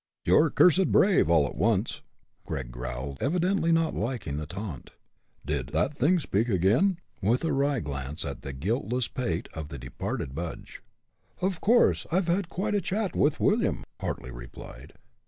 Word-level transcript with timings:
"You're 0.25 0.49
cussed 0.49 0.91
brave, 0.91 1.29
all 1.29 1.45
at 1.45 1.53
once!" 1.53 2.01
Gregg 2.47 2.71
growled, 2.71 3.19
evidently 3.21 3.71
not 3.71 3.93
liking 3.93 4.37
the 4.37 4.47
taunt. 4.47 4.93
"Did 5.45 5.67
that 5.73 5.93
thing 5.93 6.17
speak 6.19 6.49
again?" 6.49 6.97
with 7.21 7.43
a 7.45 7.53
wry 7.53 7.81
glance 7.81 8.25
at 8.25 8.41
the 8.41 8.51
guiltless 8.51 9.07
pate 9.07 9.47
of 9.53 9.67
the 9.67 9.77
departed 9.77 10.33
Budge. 10.33 10.81
"Of 11.39 11.61
course. 11.61 12.07
I've 12.11 12.29
had 12.29 12.49
quite 12.49 12.73
a 12.73 12.81
chat 12.81 13.15
with 13.15 13.39
William," 13.39 13.83
Hartly 13.99 14.31
replied. 14.31 14.93